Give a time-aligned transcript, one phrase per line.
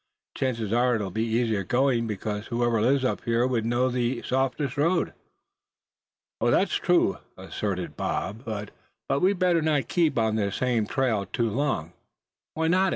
[0.33, 4.75] Chances are it'll be easier going, because whoever lives up here would know the softest
[4.75, 5.13] road."
[6.41, 11.93] "That's true," assented Bob; "but we'd best not keep on this same trail too long."
[12.55, 12.89] "Why not?"